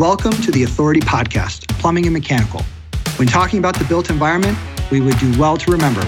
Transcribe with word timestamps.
Welcome 0.00 0.32
to 0.44 0.50
the 0.50 0.62
Authority 0.62 1.00
Podcast, 1.00 1.68
Plumbing 1.78 2.06
and 2.06 2.14
Mechanical. 2.14 2.62
When 3.16 3.28
talking 3.28 3.58
about 3.58 3.78
the 3.78 3.84
built 3.84 4.08
environment, 4.08 4.56
we 4.90 5.02
would 5.02 5.18
do 5.18 5.38
well 5.38 5.58
to 5.58 5.70
remember 5.70 6.00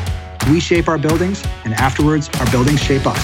we 0.49 0.61
shape 0.61 0.89
our 0.89 0.97
buildings, 0.97 1.45
and 1.67 1.75
afterwards, 1.75 2.31
our 2.41 2.51
buildings 2.51 2.83
shape 2.83 3.07
us. 3.07 3.23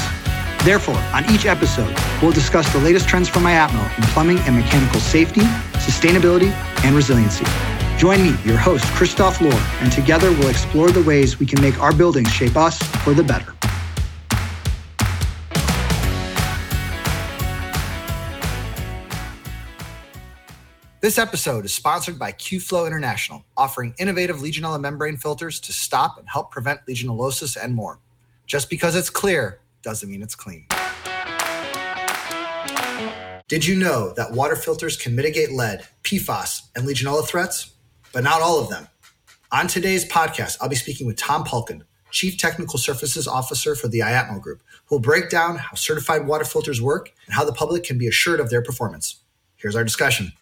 Therefore, 0.66 0.98
on 1.14 1.24
each 1.32 1.46
episode, 1.46 1.96
we'll 2.20 2.32
discuss 2.32 2.70
the 2.70 2.80
latest 2.80 3.08
trends 3.08 3.30
from 3.30 3.44
IAPMO 3.44 3.96
in 3.96 4.04
plumbing 4.08 4.40
and 4.40 4.56
mechanical 4.56 5.00
safety, 5.00 5.40
sustainability, 5.80 6.50
and 6.84 6.94
resiliency. 6.94 7.46
Join 7.96 8.22
me, 8.22 8.36
your 8.44 8.58
host, 8.58 8.84
Christoph 8.88 9.40
Lohr, 9.40 9.58
and 9.80 9.90
together 9.90 10.30
we'll 10.32 10.50
explore 10.50 10.90
the 10.90 11.02
ways 11.02 11.40
we 11.40 11.46
can 11.46 11.62
make 11.62 11.80
our 11.80 11.94
buildings 11.94 12.30
shape 12.30 12.58
us 12.58 12.76
for 13.02 13.14
the 13.14 13.24
better. 13.24 13.54
This 21.08 21.16
episode 21.16 21.64
is 21.64 21.72
sponsored 21.72 22.18
by 22.18 22.32
QFlow 22.32 22.86
International, 22.86 23.42
offering 23.56 23.94
innovative 23.98 24.40
Legionella 24.40 24.78
membrane 24.78 25.16
filters 25.16 25.58
to 25.60 25.72
stop 25.72 26.18
and 26.18 26.28
help 26.28 26.50
prevent 26.50 26.84
legionellosis 26.86 27.56
and 27.56 27.74
more. 27.74 27.98
Just 28.44 28.68
because 28.68 28.94
it's 28.94 29.08
clear 29.08 29.58
doesn't 29.80 30.10
mean 30.10 30.20
it's 30.20 30.34
clean. 30.34 30.66
Did 33.48 33.64
you 33.64 33.74
know 33.74 34.12
that 34.18 34.32
water 34.32 34.54
filters 34.54 34.98
can 34.98 35.16
mitigate 35.16 35.50
lead, 35.50 35.88
PFAS, 36.02 36.68
and 36.76 36.86
Legionella 36.86 37.26
threats? 37.26 37.72
But 38.12 38.22
not 38.22 38.42
all 38.42 38.60
of 38.60 38.68
them. 38.68 38.86
On 39.50 39.66
today's 39.66 40.04
podcast, 40.04 40.58
I'll 40.60 40.68
be 40.68 40.76
speaking 40.76 41.06
with 41.06 41.16
Tom 41.16 41.42
Palkon, 41.42 41.84
Chief 42.10 42.36
Technical 42.36 42.78
Services 42.78 43.26
Officer 43.26 43.74
for 43.74 43.88
the 43.88 44.00
IAPMO 44.00 44.42
Group, 44.42 44.60
who 44.84 44.96
will 44.96 45.00
break 45.00 45.30
down 45.30 45.56
how 45.56 45.74
certified 45.74 46.26
water 46.26 46.44
filters 46.44 46.82
work 46.82 47.14
and 47.24 47.34
how 47.34 47.46
the 47.46 47.52
public 47.54 47.82
can 47.82 47.96
be 47.96 48.08
assured 48.08 48.40
of 48.40 48.50
their 48.50 48.60
performance. 48.60 49.22
Here's 49.56 49.74
our 49.74 49.84
discussion. 49.84 50.32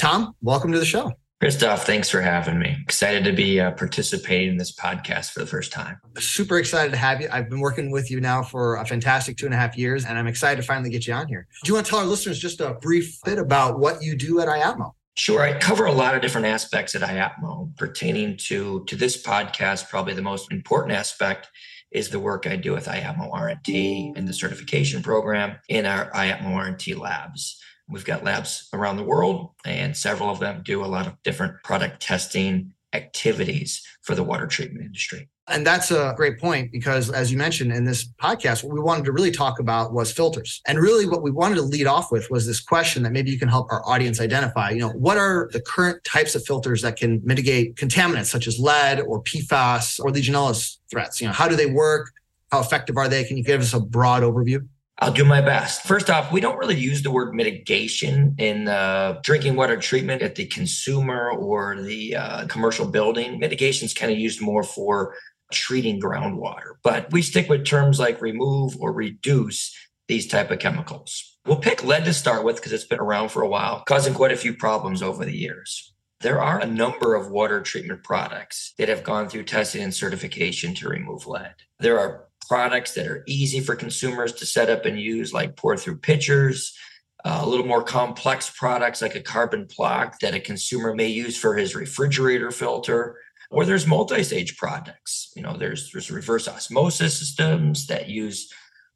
Tom, 0.00 0.34
welcome 0.40 0.72
to 0.72 0.78
the 0.78 0.84
show. 0.86 1.12
Christoph, 1.42 1.84
thanks 1.84 2.08
for 2.08 2.22
having 2.22 2.58
me. 2.58 2.74
Excited 2.80 3.22
to 3.24 3.32
be 3.34 3.60
uh, 3.60 3.72
participating 3.72 4.48
in 4.48 4.56
this 4.56 4.74
podcast 4.74 5.32
for 5.32 5.40
the 5.40 5.46
first 5.46 5.72
time. 5.72 5.98
Super 6.18 6.58
excited 6.58 6.90
to 6.92 6.96
have 6.96 7.20
you. 7.20 7.28
I've 7.30 7.50
been 7.50 7.60
working 7.60 7.90
with 7.90 8.10
you 8.10 8.18
now 8.18 8.42
for 8.42 8.76
a 8.76 8.86
fantastic 8.86 9.36
two 9.36 9.44
and 9.44 9.52
a 9.52 9.58
half 9.58 9.76
years, 9.76 10.06
and 10.06 10.18
I'm 10.18 10.26
excited 10.26 10.58
to 10.58 10.66
finally 10.66 10.88
get 10.88 11.06
you 11.06 11.12
on 11.12 11.28
here. 11.28 11.46
Do 11.62 11.68
you 11.68 11.74
want 11.74 11.84
to 11.84 11.90
tell 11.90 11.98
our 11.98 12.06
listeners 12.06 12.38
just 12.38 12.62
a 12.62 12.78
brief 12.80 13.18
bit 13.26 13.38
about 13.38 13.78
what 13.78 14.02
you 14.02 14.16
do 14.16 14.40
at 14.40 14.48
IAPMO? 14.48 14.90
Sure. 15.18 15.42
I 15.42 15.58
cover 15.58 15.84
a 15.84 15.92
lot 15.92 16.14
of 16.14 16.22
different 16.22 16.46
aspects 16.46 16.94
at 16.94 17.02
IAPMO 17.02 17.76
pertaining 17.76 18.38
to, 18.48 18.86
to 18.86 18.96
this 18.96 19.22
podcast. 19.22 19.90
Probably 19.90 20.14
the 20.14 20.22
most 20.22 20.50
important 20.50 20.92
aspect 20.92 21.46
is 21.92 22.08
the 22.08 22.20
work 22.20 22.46
I 22.46 22.56
do 22.56 22.72
with 22.72 22.86
IAPMO 22.86 23.28
R&T 23.34 24.14
and 24.16 24.26
the 24.26 24.32
certification 24.32 25.02
program 25.02 25.58
in 25.68 25.84
our 25.84 26.10
IAPMO 26.12 26.56
R&T 26.56 26.94
labs. 26.94 27.60
We've 27.90 28.04
got 28.04 28.24
labs 28.24 28.68
around 28.72 28.96
the 28.96 29.04
world, 29.04 29.50
and 29.64 29.96
several 29.96 30.30
of 30.30 30.40
them 30.40 30.62
do 30.64 30.84
a 30.84 30.86
lot 30.86 31.06
of 31.06 31.14
different 31.22 31.62
product 31.64 32.00
testing 32.00 32.72
activities 32.92 33.82
for 34.02 34.14
the 34.14 34.22
water 34.22 34.46
treatment 34.46 34.84
industry. 34.84 35.28
And 35.48 35.66
that's 35.66 35.90
a 35.90 36.14
great 36.16 36.38
point 36.38 36.70
because, 36.70 37.10
as 37.10 37.32
you 37.32 37.36
mentioned 37.36 37.72
in 37.72 37.84
this 37.84 38.08
podcast, 38.22 38.62
what 38.62 38.72
we 38.72 38.80
wanted 38.80 39.04
to 39.06 39.12
really 39.12 39.32
talk 39.32 39.58
about 39.58 39.92
was 39.92 40.12
filters. 40.12 40.60
And 40.66 40.78
really, 40.78 41.06
what 41.06 41.22
we 41.22 41.32
wanted 41.32 41.56
to 41.56 41.62
lead 41.62 41.88
off 41.88 42.12
with 42.12 42.30
was 42.30 42.46
this 42.46 42.60
question 42.60 43.02
that 43.02 43.10
maybe 43.10 43.32
you 43.32 43.38
can 43.38 43.48
help 43.48 43.66
our 43.72 43.82
audience 43.84 44.20
identify. 44.20 44.70
You 44.70 44.78
know, 44.78 44.90
what 44.90 45.16
are 45.16 45.50
the 45.52 45.60
current 45.60 46.04
types 46.04 46.36
of 46.36 46.44
filters 46.44 46.82
that 46.82 46.96
can 46.96 47.20
mitigate 47.24 47.74
contaminants 47.74 48.26
such 48.26 48.46
as 48.46 48.60
lead 48.60 49.00
or 49.00 49.22
PFAS 49.24 49.98
or 49.98 50.12
Legionella 50.12 50.78
threats? 50.88 51.20
You 51.20 51.26
know, 51.26 51.32
how 51.32 51.48
do 51.48 51.56
they 51.56 51.66
work? 51.66 52.12
How 52.52 52.60
effective 52.60 52.96
are 52.96 53.08
they? 53.08 53.24
Can 53.24 53.36
you 53.36 53.44
give 53.44 53.60
us 53.60 53.74
a 53.74 53.80
broad 53.80 54.22
overview? 54.22 54.66
I'll 55.02 55.12
do 55.12 55.24
my 55.24 55.40
best. 55.40 55.82
First 55.82 56.10
off, 56.10 56.30
we 56.30 56.42
don't 56.42 56.58
really 56.58 56.76
use 56.76 57.02
the 57.02 57.10
word 57.10 57.34
mitigation 57.34 58.34
in 58.36 58.68
uh, 58.68 59.18
drinking 59.22 59.56
water 59.56 59.78
treatment 59.78 60.20
at 60.20 60.34
the 60.34 60.44
consumer 60.44 61.30
or 61.30 61.80
the 61.80 62.16
uh, 62.16 62.46
commercial 62.48 62.86
building. 62.86 63.38
Mitigation 63.38 63.86
is 63.86 63.94
kind 63.94 64.12
of 64.12 64.18
used 64.18 64.42
more 64.42 64.62
for 64.62 65.14
treating 65.52 65.98
groundwater, 66.00 66.74
but 66.82 67.10
we 67.12 67.22
stick 67.22 67.48
with 67.48 67.64
terms 67.64 67.98
like 67.98 68.20
remove 68.20 68.76
or 68.78 68.92
reduce 68.92 69.74
these 70.06 70.26
type 70.26 70.50
of 70.50 70.58
chemicals. 70.58 71.38
We'll 71.46 71.56
pick 71.56 71.82
lead 71.82 72.04
to 72.04 72.12
start 72.12 72.44
with 72.44 72.56
because 72.56 72.72
it's 72.72 72.84
been 72.84 73.00
around 73.00 73.30
for 73.30 73.40
a 73.40 73.48
while, 73.48 73.82
causing 73.86 74.12
quite 74.12 74.32
a 74.32 74.36
few 74.36 74.52
problems 74.52 75.02
over 75.02 75.24
the 75.24 75.36
years. 75.36 75.94
There 76.20 76.42
are 76.42 76.58
a 76.58 76.66
number 76.66 77.14
of 77.14 77.30
water 77.30 77.62
treatment 77.62 78.04
products 78.04 78.74
that 78.76 78.90
have 78.90 79.02
gone 79.02 79.30
through 79.30 79.44
testing 79.44 79.82
and 79.82 79.94
certification 79.94 80.74
to 80.74 80.88
remove 80.90 81.26
lead. 81.26 81.54
There 81.78 81.98
are 81.98 82.26
products 82.50 82.94
that 82.94 83.06
are 83.06 83.22
easy 83.28 83.60
for 83.60 83.76
consumers 83.76 84.32
to 84.32 84.44
set 84.44 84.68
up 84.68 84.84
and 84.84 84.98
use, 84.98 85.32
like 85.32 85.54
pour 85.54 85.76
through 85.76 85.96
pitchers, 85.96 86.76
uh, 87.24 87.38
a 87.44 87.48
little 87.48 87.64
more 87.64 87.84
complex 87.84 88.50
products 88.50 89.00
like 89.00 89.14
a 89.14 89.20
carbon 89.20 89.68
block 89.76 90.18
that 90.18 90.34
a 90.34 90.40
consumer 90.40 90.92
may 90.92 91.06
use 91.06 91.36
for 91.36 91.54
his 91.54 91.76
refrigerator 91.76 92.50
filter. 92.50 93.16
Or 93.52 93.64
there's 93.64 93.86
multi-stage 93.86 94.56
products. 94.56 95.32
You 95.36 95.42
know, 95.42 95.56
there's 95.56 95.92
there's 95.92 96.10
reverse 96.10 96.48
osmosis 96.48 97.20
systems 97.20 97.86
that 97.86 98.08
use 98.08 98.52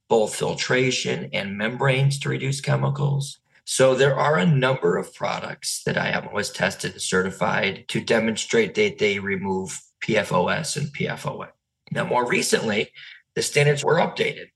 both 0.08 0.34
filtration 0.34 1.30
and 1.32 1.56
membranes 1.56 2.18
to 2.20 2.30
reduce 2.30 2.60
chemicals. 2.60 3.38
So 3.66 3.94
there 3.94 4.18
are 4.18 4.36
a 4.36 4.46
number 4.46 4.96
of 4.96 5.14
products 5.14 5.82
that 5.86 5.96
I 5.96 6.06
have 6.06 6.26
always 6.26 6.50
tested 6.50 6.92
and 6.92 7.00
certified 7.00 7.84
to 7.88 8.00
demonstrate 8.00 8.74
that 8.74 8.98
they 8.98 9.20
remove 9.20 9.80
PFOS 10.04 10.76
and 10.76 10.88
PFOA. 10.88 11.50
Now, 11.92 12.04
more 12.04 12.26
recently, 12.26 12.90
the 13.34 13.42
standards 13.42 13.84
were 13.84 13.96
updated. 13.96 14.46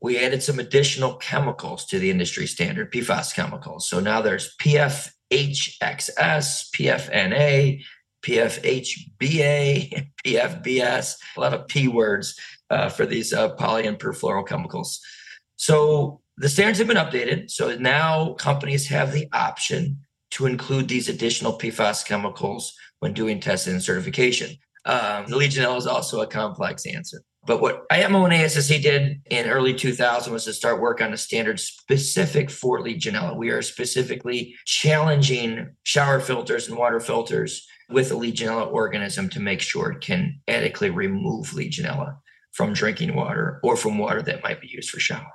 We 0.00 0.18
added 0.18 0.42
some 0.42 0.58
additional 0.58 1.14
chemicals 1.14 1.84
to 1.86 1.98
the 1.98 2.10
industry 2.10 2.46
standard, 2.46 2.92
PFAS 2.92 3.34
chemicals. 3.34 3.88
So 3.88 4.00
now 4.00 4.20
there's 4.20 4.54
PFHXS, 4.60 5.12
PFNA, 6.74 7.84
PFHBA, 8.24 10.08
PFBS, 10.24 11.14
a 11.36 11.40
lot 11.40 11.54
of 11.54 11.68
P 11.68 11.88
words 11.88 12.38
uh, 12.70 12.88
for 12.88 13.06
these 13.06 13.32
uh, 13.32 13.50
poly 13.50 13.86
and 13.86 13.98
perfluorochemicals. 13.98 14.98
So 15.56 16.20
the 16.36 16.48
standards 16.48 16.78
have 16.78 16.88
been 16.88 16.96
updated. 16.96 17.50
So 17.50 17.76
now 17.76 18.32
companies 18.34 18.88
have 18.88 19.12
the 19.12 19.28
option 19.32 19.98
to 20.32 20.46
include 20.46 20.88
these 20.88 21.08
additional 21.08 21.58
PFAS 21.58 22.04
chemicals 22.04 22.74
when 23.00 23.12
doing 23.12 23.38
testing 23.38 23.74
and 23.74 23.82
certification. 23.82 24.56
Um, 24.84 25.26
the 25.26 25.36
Legionella 25.36 25.76
is 25.76 25.86
also 25.86 26.22
a 26.22 26.26
complex 26.26 26.86
answer. 26.86 27.22
But 27.44 27.60
what 27.60 27.88
IAPMO 27.88 28.24
and 28.24 28.32
ASSE 28.32 28.80
did 28.80 29.20
in 29.28 29.50
early 29.50 29.74
2000 29.74 30.32
was 30.32 30.44
to 30.44 30.52
start 30.52 30.80
work 30.80 31.00
on 31.00 31.12
a 31.12 31.16
standard 31.16 31.58
specific 31.58 32.50
for 32.50 32.80
Legionella. 32.80 33.36
We 33.36 33.50
are 33.50 33.62
specifically 33.62 34.54
challenging 34.64 35.74
shower 35.82 36.20
filters 36.20 36.68
and 36.68 36.78
water 36.78 37.00
filters 37.00 37.66
with 37.90 38.12
a 38.12 38.14
Legionella 38.14 38.70
organism 38.72 39.28
to 39.30 39.40
make 39.40 39.60
sure 39.60 39.90
it 39.90 40.00
can 40.00 40.40
adequately 40.46 40.90
remove 40.90 41.48
Legionella 41.48 42.16
from 42.52 42.74
drinking 42.74 43.16
water 43.16 43.58
or 43.64 43.76
from 43.76 43.98
water 43.98 44.22
that 44.22 44.44
might 44.44 44.60
be 44.60 44.68
used 44.68 44.90
for 44.90 45.00
showering. 45.00 45.26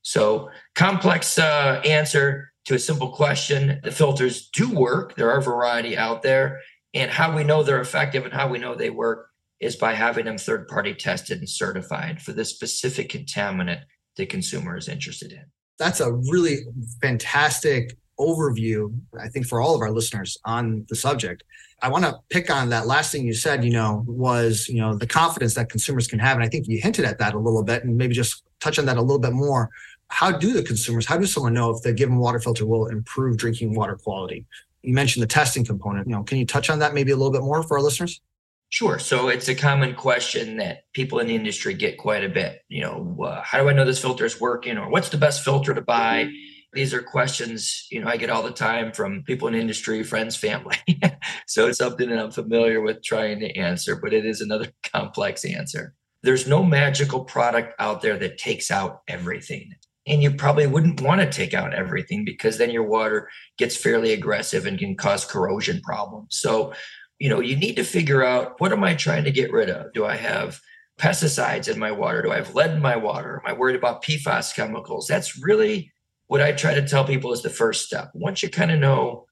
So, 0.00 0.50
complex 0.74 1.38
uh, 1.38 1.82
answer 1.84 2.52
to 2.64 2.74
a 2.74 2.78
simple 2.78 3.10
question. 3.10 3.80
The 3.82 3.90
filters 3.90 4.48
do 4.50 4.72
work. 4.72 5.16
There 5.16 5.30
are 5.30 5.38
a 5.38 5.42
variety 5.42 5.98
out 5.98 6.22
there. 6.22 6.60
And 6.94 7.10
how 7.10 7.36
we 7.36 7.44
know 7.44 7.62
they're 7.62 7.80
effective 7.80 8.24
and 8.24 8.32
how 8.32 8.48
we 8.48 8.58
know 8.58 8.74
they 8.74 8.88
work 8.88 9.28
is 9.60 9.76
by 9.76 9.94
having 9.94 10.26
them 10.26 10.38
third 10.38 10.68
party 10.68 10.94
tested 10.94 11.38
and 11.38 11.48
certified 11.48 12.20
for 12.20 12.32
the 12.32 12.44
specific 12.44 13.10
contaminant 13.10 13.80
the 14.16 14.26
consumer 14.26 14.76
is 14.76 14.88
interested 14.88 15.32
in. 15.32 15.44
That's 15.78 16.00
a 16.00 16.12
really 16.12 16.58
fantastic 17.00 17.96
overview, 18.18 18.98
I 19.20 19.28
think, 19.28 19.46
for 19.46 19.60
all 19.60 19.74
of 19.74 19.82
our 19.82 19.90
listeners 19.90 20.38
on 20.44 20.86
the 20.88 20.96
subject. 20.96 21.42
I 21.82 21.90
want 21.90 22.04
to 22.04 22.18
pick 22.30 22.50
on 22.50 22.70
that 22.70 22.86
last 22.86 23.12
thing 23.12 23.26
you 23.26 23.34
said, 23.34 23.62
you 23.62 23.72
know, 23.72 24.02
was, 24.06 24.68
you 24.68 24.80
know, 24.80 24.96
the 24.96 25.06
confidence 25.06 25.54
that 25.54 25.68
consumers 25.68 26.06
can 26.06 26.18
have. 26.18 26.36
And 26.36 26.44
I 26.44 26.48
think 26.48 26.66
you 26.66 26.80
hinted 26.80 27.04
at 27.04 27.18
that 27.18 27.34
a 27.34 27.38
little 27.38 27.62
bit 27.62 27.84
and 27.84 27.96
maybe 27.96 28.14
just 28.14 28.42
touch 28.60 28.78
on 28.78 28.86
that 28.86 28.96
a 28.96 29.02
little 29.02 29.18
bit 29.18 29.32
more. 29.32 29.68
How 30.08 30.32
do 30.32 30.52
the 30.52 30.62
consumers, 30.62 31.04
how 31.04 31.18
does 31.18 31.32
someone 31.32 31.52
know 31.52 31.70
if 31.70 31.82
the 31.82 31.92
given 31.92 32.16
water 32.16 32.40
filter 32.40 32.64
will 32.64 32.86
improve 32.86 33.36
drinking 33.36 33.74
water 33.74 33.96
quality? 33.96 34.46
You 34.82 34.94
mentioned 34.94 35.22
the 35.22 35.26
testing 35.26 35.64
component. 35.64 36.06
You 36.08 36.14
know, 36.14 36.22
can 36.22 36.38
you 36.38 36.46
touch 36.46 36.70
on 36.70 36.78
that 36.78 36.94
maybe 36.94 37.10
a 37.10 37.16
little 37.16 37.32
bit 37.32 37.42
more 37.42 37.62
for 37.62 37.76
our 37.76 37.82
listeners? 37.82 38.20
Sure. 38.68 38.98
So 38.98 39.28
it's 39.28 39.48
a 39.48 39.54
common 39.54 39.94
question 39.94 40.56
that 40.56 40.84
people 40.92 41.20
in 41.20 41.28
the 41.28 41.34
industry 41.34 41.72
get 41.72 41.98
quite 41.98 42.24
a 42.24 42.28
bit. 42.28 42.62
You 42.68 42.82
know, 42.82 43.16
uh, 43.22 43.42
how 43.42 43.62
do 43.62 43.68
I 43.68 43.72
know 43.72 43.84
this 43.84 44.00
filter 44.00 44.24
is 44.24 44.40
working, 44.40 44.76
or 44.76 44.90
what's 44.90 45.08
the 45.08 45.18
best 45.18 45.44
filter 45.44 45.72
to 45.72 45.80
buy? 45.80 46.30
These 46.72 46.92
are 46.92 47.00
questions 47.00 47.86
you 47.90 48.00
know 48.00 48.08
I 48.08 48.16
get 48.16 48.28
all 48.28 48.42
the 48.42 48.50
time 48.50 48.92
from 48.92 49.22
people 49.22 49.48
in 49.48 49.54
industry, 49.54 50.02
friends, 50.02 50.36
family. 50.36 50.76
so 51.46 51.68
it's 51.68 51.78
something 51.78 52.10
that 52.10 52.18
I'm 52.18 52.32
familiar 52.32 52.80
with 52.80 53.02
trying 53.02 53.38
to 53.40 53.56
answer, 53.56 53.96
but 53.96 54.12
it 54.12 54.26
is 54.26 54.40
another 54.40 54.66
complex 54.92 55.44
answer. 55.44 55.94
There's 56.22 56.48
no 56.48 56.62
magical 56.62 57.24
product 57.24 57.74
out 57.78 58.02
there 58.02 58.18
that 58.18 58.38
takes 58.38 58.70
out 58.70 59.02
everything. 59.06 59.74
And 60.08 60.22
you 60.22 60.32
probably 60.32 60.66
wouldn't 60.66 61.00
want 61.00 61.20
to 61.20 61.30
take 61.30 61.54
out 61.54 61.74
everything 61.74 62.24
because 62.24 62.58
then 62.58 62.70
your 62.70 62.84
water 62.84 63.28
gets 63.58 63.76
fairly 63.76 64.12
aggressive 64.12 64.66
and 64.66 64.78
can 64.78 64.96
cause 64.96 65.24
corrosion 65.24 65.80
problems. 65.82 66.36
So 66.38 66.72
you 67.18 67.28
know, 67.28 67.40
you 67.40 67.56
need 67.56 67.76
to 67.76 67.84
figure 67.84 68.24
out 68.24 68.60
what 68.60 68.72
am 68.72 68.84
I 68.84 68.94
trying 68.94 69.24
to 69.24 69.30
get 69.30 69.52
rid 69.52 69.70
of? 69.70 69.92
Do 69.92 70.04
I 70.04 70.16
have 70.16 70.60
pesticides 70.98 71.72
in 71.72 71.78
my 71.78 71.90
water? 71.90 72.22
Do 72.22 72.32
I 72.32 72.36
have 72.36 72.54
lead 72.54 72.72
in 72.72 72.82
my 72.82 72.96
water? 72.96 73.42
Am 73.44 73.50
I 73.50 73.58
worried 73.58 73.76
about 73.76 74.02
PFAS 74.02 74.54
chemicals? 74.54 75.06
That's 75.06 75.38
really 75.38 75.92
what 76.26 76.40
I 76.40 76.52
try 76.52 76.74
to 76.74 76.86
tell 76.86 77.04
people 77.04 77.32
is 77.32 77.42
the 77.42 77.50
first 77.50 77.86
step. 77.86 78.10
Once 78.14 78.42
you 78.42 78.50
kind 78.50 78.70
of 78.70 78.80
know 78.80 79.26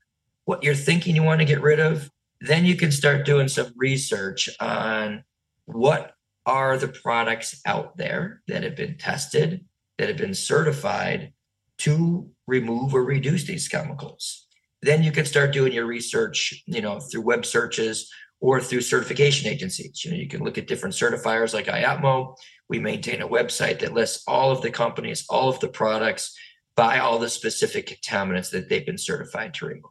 what 0.45 0.63
you're 0.63 0.75
thinking 0.75 1.17
you 1.17 1.23
want 1.23 1.41
to 1.41 1.47
get 1.47 1.63
rid 1.63 1.81
of, 1.81 2.11
then 2.41 2.65
you 2.65 2.77
can 2.77 2.93
start 2.93 3.25
doing 3.25 3.49
some 3.49 3.73
research 3.77 4.49
on 4.61 5.25
what 5.67 6.15
are 6.47 6.77
the 6.77 6.89
products 6.89 7.61
out 7.65 7.97
there 7.97 8.43
that 8.49 8.63
have 8.63 8.77
been 8.77 8.99
tested, 8.99 9.65
that 9.99 10.09
have 10.09 10.19
been 10.19 10.35
certified 10.35 11.33
to 11.79 12.31
remove 12.47 12.95
or 12.95 13.03
reduce 13.03 13.45
these 13.45 13.69
chemicals. 13.69 14.44
Then 14.85 15.03
you 15.03 15.13
can 15.13 15.25
start 15.25 15.53
doing 15.53 15.73
your 15.73 15.87
research, 15.87 16.63
you 16.67 16.83
know, 16.83 17.01
through 17.01 17.23
web 17.23 17.47
searches 17.47 18.13
or 18.41 18.61
through 18.61 18.83
certification 18.83 19.49
agencies. 19.49 20.05
You 20.05 20.11
know, 20.11 20.17
you 20.19 20.29
can 20.29 20.45
look 20.45 20.59
at 20.59 20.67
different 20.67 20.95
certifiers 20.95 21.55
like 21.55 21.67
IAPMO. 21.67 22.37
We 22.69 22.79
maintain 22.81 23.23
a 23.23 23.29
website 23.29 23.79
that 23.79 23.95
lists 23.95 24.23
all 24.29 24.51
of 24.51 24.61
the 24.61 24.71
companies, 24.71 25.25
all 25.31 25.49
of 25.49 25.59
the 25.61 25.69
products 25.69 26.37
by 26.77 26.99
all 26.99 27.19
the 27.19 27.31
specific 27.31 27.87
contaminants 27.89 28.51
that 28.51 28.69
they've 28.69 28.85
been 28.85 28.99
certified 28.99 29.55
to 29.55 29.67
remove. 29.67 29.85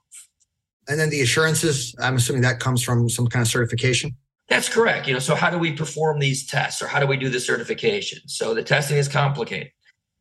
And 0.87 0.99
then 0.99 1.09
the 1.09 1.21
assurances, 1.21 1.95
I'm 1.99 2.17
assuming 2.17 2.43
that 2.43 2.59
comes 2.59 2.83
from 2.83 3.09
some 3.09 3.25
kind 3.25 3.41
of 3.41 3.47
certification. 3.47 4.15
That's 4.47 4.69
correct. 4.69 5.07
You 5.07 5.13
know, 5.13 5.19
so 5.19 5.33
how 5.33 5.49
do 5.49 5.57
we 5.57 5.71
perform 5.71 6.19
these 6.19 6.45
tests 6.45 6.83
or 6.83 6.87
how 6.87 6.99
do 6.99 7.07
we 7.07 7.17
do 7.17 7.29
the 7.29 7.39
certification? 7.39 8.19
So 8.27 8.53
the 8.53 8.61
testing 8.61 8.97
is 8.97 9.07
complicated. 9.07 9.71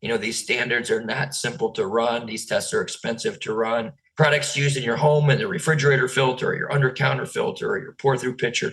You 0.01 0.09
know, 0.09 0.17
these 0.17 0.41
standards 0.41 0.89
are 0.89 1.03
not 1.03 1.35
simple 1.35 1.71
to 1.73 1.85
run. 1.85 2.25
These 2.25 2.47
tests 2.47 2.73
are 2.73 2.81
expensive 2.81 3.39
to 3.41 3.53
run. 3.53 3.91
Products 4.15 4.55
used 4.55 4.77
in 4.77 4.83
your 4.83 4.95
home 4.95 5.29
and 5.29 5.39
the 5.39 5.47
refrigerator 5.47 6.07
filter 6.07 6.49
or 6.49 6.55
your 6.55 6.71
under 6.71 6.91
counter 6.91 7.25
filter 7.25 7.71
or 7.71 7.79
your 7.79 7.93
pour 7.93 8.17
through 8.17 8.35
pitcher, 8.35 8.71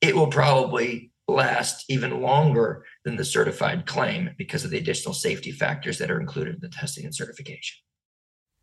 it 0.00 0.16
will 0.16 0.26
probably 0.26 1.10
last 1.28 1.84
even 1.88 2.20
longer 2.20 2.84
than 3.04 3.16
the 3.16 3.24
certified 3.24 3.86
claim 3.86 4.30
because 4.36 4.64
of 4.64 4.70
the 4.70 4.78
additional 4.78 5.14
safety 5.14 5.52
factors 5.52 5.98
that 5.98 6.10
are 6.10 6.20
included 6.20 6.54
in 6.54 6.60
the 6.60 6.68
testing 6.68 7.04
and 7.04 7.14
certification. 7.14 7.78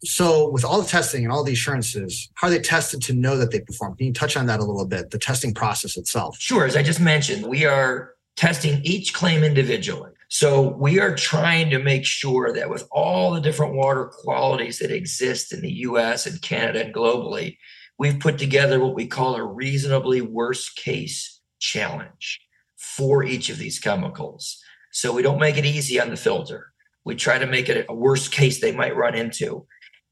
So, 0.04 0.50
with 0.50 0.64
all 0.64 0.82
the 0.82 0.88
testing 0.88 1.24
and 1.24 1.34
all 1.34 1.44
the 1.44 1.54
assurances, 1.54 2.30
how 2.36 2.48
are 2.48 2.52
they 2.52 2.60
tested 2.60 3.02
to 3.04 3.14
know 3.14 3.36
that 3.38 3.52
they 3.52 3.62
perform? 3.62 3.96
Can 3.96 4.08
you 4.08 4.14
touch 4.14 4.38
on 4.38 4.46
that 4.46 4.60
a 4.60 4.64
little 4.64 4.86
bit, 4.86 5.10
the 5.10 5.18
testing 5.18 5.56
process 5.56 5.98
itself? 5.98 6.38
Sure. 6.40 6.66
As 6.66 6.76
I 6.76 6.84
just 6.84 7.00
mentioned, 7.00 7.48
we 7.48 7.66
are 7.66 8.12
testing 8.36 8.82
each 8.84 9.14
claim 9.14 9.44
individually. 9.44 10.12
So, 10.30 10.76
we 10.78 11.00
are 11.00 11.16
trying 11.16 11.70
to 11.70 11.80
make 11.80 12.06
sure 12.06 12.52
that 12.54 12.70
with 12.70 12.86
all 12.92 13.32
the 13.32 13.40
different 13.40 13.76
water 13.76 14.06
qualities 14.06 14.80
that 14.80 14.92
exist 14.92 15.54
in 15.54 15.62
the 15.62 15.72
US 15.72 16.26
and 16.26 16.42
Canada 16.42 16.84
and 16.84 16.94
globally, 16.94 17.58
we've 17.98 18.20
put 18.20 18.38
together 18.38 18.80
what 18.80 18.94
we 18.94 19.08
call 19.08 19.36
a 19.36 19.44
reasonably 19.44 20.22
worst 20.22 20.76
case 20.76 21.40
challenge 21.60 22.42
for 22.76 23.24
each 23.24 23.50
of 23.50 23.58
these 23.58 23.80
chemicals. 23.80 24.62
So, 24.92 25.14
we 25.14 25.22
don't 25.22 25.40
make 25.40 25.58
it 25.58 25.66
easy 25.66 26.00
on 26.00 26.10
the 26.10 26.18
filter. 26.18 26.74
We 27.06 27.16
try 27.16 27.40
to 27.40 27.48
make 27.48 27.70
it 27.70 27.86
a 27.88 27.96
worst 27.96 28.34
case 28.34 28.60
they 28.60 28.74
might 28.74 28.98
run 28.98 29.16
into 29.16 29.66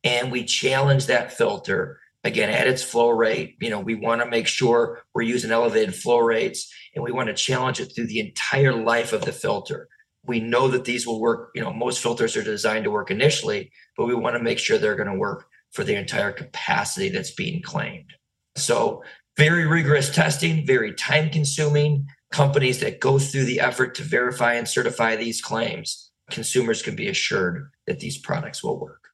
and 0.06 0.32
we 0.32 0.46
challenge 0.46 1.08
that 1.08 1.34
filter 1.34 2.00
again 2.24 2.50
at 2.50 2.68
its 2.68 2.84
flow 2.84 3.10
rate 3.10 3.56
you 3.60 3.70
know 3.70 3.80
we 3.80 3.96
want 3.96 4.22
to 4.22 4.30
make 4.30 4.48
sure 4.48 5.04
we're 5.14 5.22
using 5.24 5.52
elevated 5.52 5.94
flow 5.94 6.20
rates 6.20 6.72
and 6.94 7.04
we 7.04 7.12
want 7.12 7.28
to 7.28 7.34
challenge 7.34 7.80
it 7.80 7.88
through 7.88 8.08
the 8.08 8.20
entire 8.20 8.74
life 8.74 9.12
of 9.12 9.26
the 9.26 9.32
filter 9.32 9.90
we 10.28 10.40
know 10.40 10.68
that 10.68 10.86
these 10.86 11.06
will 11.06 11.20
work 11.20 11.52
you 11.56 11.62
know 11.62 11.74
most 11.74 12.02
filters 12.02 12.36
are 12.36 12.44
designed 12.44 12.84
to 12.84 12.92
work 12.92 13.12
initially 13.12 13.72
but 13.98 14.06
we 14.06 14.16
want 14.16 14.36
to 14.36 14.44
make 14.44 14.60
sure 14.60 14.78
they're 14.78 14.96
going 14.96 15.12
to 15.12 15.18
work 15.18 15.48
for 15.76 15.84
the 15.84 15.96
entire 15.96 16.32
capacity 16.32 17.10
that's 17.10 17.32
being 17.32 17.62
claimed. 17.62 18.14
So 18.56 19.04
very 19.38 19.66
rigorous 19.66 20.10
testing 20.10 20.66
very 20.66 20.94
time 20.94 21.30
consuming. 21.30 22.08
Companies 22.32 22.80
that 22.80 23.00
go 23.00 23.20
through 23.20 23.46
the 23.46 23.60
effort 23.60 23.96
to 23.96 24.04
verify 24.04 24.54
and 24.54 24.68
certify 24.68 25.16
these 25.16 25.42
claims 25.42 26.12
consumers 26.32 26.82
can 26.82 26.96
be 26.96 27.08
assured 27.08 27.70
that 27.86 28.00
these 28.00 28.18
products 28.18 28.64
will 28.64 28.80
work. 28.80 29.10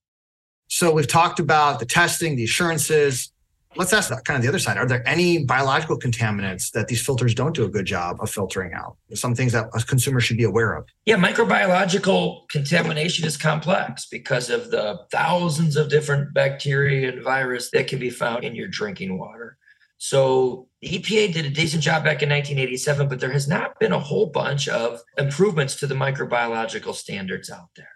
So 0.69 0.93
we've 0.93 1.07
talked 1.07 1.39
about 1.39 1.79
the 1.79 1.85
testing, 1.85 2.37
the 2.37 2.45
assurances. 2.45 3.33
Let's 3.75 3.93
ask 3.93 4.09
that 4.09 4.25
kind 4.25 4.35
of 4.35 4.43
the 4.43 4.49
other 4.49 4.59
side. 4.59 4.77
Are 4.77 4.85
there 4.85 5.07
any 5.07 5.45
biological 5.45 5.97
contaminants 5.97 6.71
that 6.71 6.89
these 6.89 7.03
filters 7.03 7.33
don't 7.33 7.55
do 7.55 7.63
a 7.63 7.69
good 7.69 7.85
job 7.85 8.17
of 8.19 8.29
filtering 8.29 8.73
out? 8.73 8.97
Some 9.13 9.33
things 9.33 9.53
that 9.53 9.69
a 9.73 9.81
consumer 9.83 10.19
should 10.19 10.37
be 10.37 10.43
aware 10.43 10.73
of. 10.73 10.87
Yeah, 11.05 11.15
microbiological 11.15 12.49
contamination 12.49 13.25
is 13.25 13.37
complex 13.37 14.07
because 14.07 14.49
of 14.49 14.71
the 14.71 14.99
thousands 15.11 15.77
of 15.77 15.89
different 15.89 16.33
bacteria 16.33 17.13
and 17.13 17.23
virus 17.23 17.69
that 17.71 17.87
can 17.87 17.99
be 17.99 18.09
found 18.09 18.43
in 18.43 18.55
your 18.55 18.67
drinking 18.67 19.17
water. 19.17 19.57
So 19.97 20.67
the 20.81 20.89
EPA 20.89 21.33
did 21.33 21.45
a 21.45 21.49
decent 21.49 21.83
job 21.83 22.03
back 22.03 22.23
in 22.23 22.29
1987, 22.29 23.07
but 23.07 23.19
there 23.19 23.31
has 23.31 23.47
not 23.47 23.79
been 23.79 23.93
a 23.93 23.99
whole 23.99 24.25
bunch 24.25 24.67
of 24.67 25.01
improvements 25.17 25.75
to 25.75 25.87
the 25.87 25.95
microbiological 25.95 26.93
standards 26.95 27.49
out 27.49 27.69
there 27.77 27.87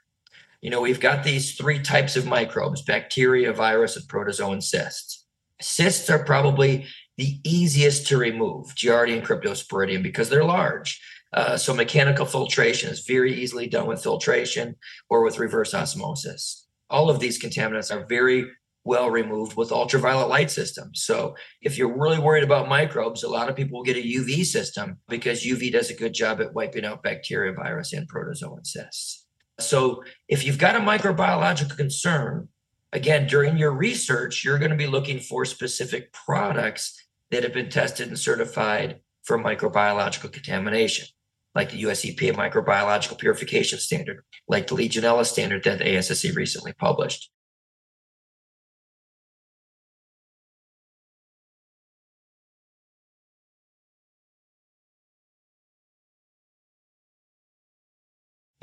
you 0.65 0.71
know, 0.71 0.81
we've 0.81 0.99
got 0.99 1.23
these 1.23 1.53
three 1.53 1.79
types 1.79 2.15
of 2.15 2.25
microbes 2.25 2.81
bacteria, 2.81 3.53
virus, 3.53 3.97
and 3.97 4.07
protozoan 4.07 4.63
cysts. 4.63 5.24
Cysts 5.61 6.09
are 6.09 6.23
probably 6.23 6.85
the 7.17 7.39
easiest 7.43 8.07
to 8.07 8.17
remove, 8.17 8.75
Giardia 8.75 9.17
and 9.17 9.25
Cryptosporidium, 9.25 10.03
because 10.03 10.29
they're 10.29 10.43
large. 10.43 11.01
Uh, 11.33 11.57
so 11.57 11.73
mechanical 11.73 12.25
filtration 12.25 12.89
is 12.89 13.05
very 13.05 13.33
easily 13.33 13.67
done 13.67 13.87
with 13.87 14.03
filtration 14.03 14.75
or 15.09 15.23
with 15.23 15.39
reverse 15.39 15.73
osmosis. 15.73 16.67
All 16.89 17.09
of 17.09 17.19
these 17.19 17.41
contaminants 17.41 17.93
are 17.93 18.05
very 18.05 18.45
well 18.85 19.09
removed 19.09 19.57
with 19.57 19.71
ultraviolet 19.71 20.29
light 20.29 20.51
systems. 20.51 21.03
So 21.03 21.35
if 21.61 21.77
you're 21.77 21.97
really 21.97 22.19
worried 22.19 22.43
about 22.43 22.69
microbes, 22.69 23.23
a 23.23 23.27
lot 23.27 23.49
of 23.49 23.55
people 23.55 23.79
will 23.79 23.83
get 23.83 23.97
a 23.97 23.99
UV 24.01 24.45
system 24.45 24.99
because 25.09 25.43
UV 25.43 25.71
does 25.71 25.89
a 25.89 25.95
good 25.95 26.13
job 26.13 26.39
at 26.39 26.53
wiping 26.53 26.85
out 26.85 27.03
bacteria, 27.03 27.51
virus, 27.51 27.93
and 27.93 28.07
protozoan 28.09 28.65
cysts. 28.65 29.25
So 29.59 30.03
if 30.29 30.45
you've 30.45 30.59
got 30.59 30.75
a 30.75 30.79
microbiological 30.79 31.75
concern, 31.75 32.47
again, 32.95 33.27
during 33.27 33.57
your 33.57 33.71
research, 33.71 34.43
you're 34.43 34.57
going 34.57 34.71
to 34.71 34.77
be 34.77 34.87
looking 34.87 35.19
for 35.19 35.43
specific 35.43 36.13
products 36.13 36.97
that 37.29 37.43
have 37.43 37.53
been 37.53 37.69
tested 37.69 38.07
and 38.07 38.17
certified 38.17 39.01
for 39.23 39.37
microbiological 39.37 40.31
contamination, 40.31 41.05
like 41.53 41.71
the 41.71 41.77
US 41.89 42.05
EPA 42.05 42.33
microbiological 42.33 43.19
purification 43.19 43.79
standard, 43.79 44.23
like 44.47 44.67
the 44.67 44.75
Legionella 44.75 45.25
standard 45.25 45.63
that 45.65 45.79
the 45.79 45.85
ASSE 45.85 46.35
recently 46.35 46.71
published. 46.73 47.29